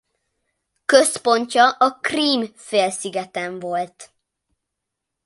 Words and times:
Központja 0.85 1.69
a 1.71 1.99
Krím-félszigeten 1.99 3.59
volt. 3.59 4.13